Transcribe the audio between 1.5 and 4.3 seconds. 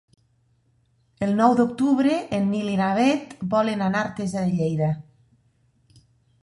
d'octubre en Nil i na Bet volen anar a